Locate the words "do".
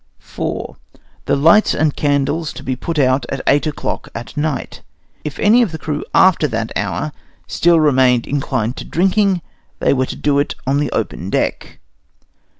10.15-10.39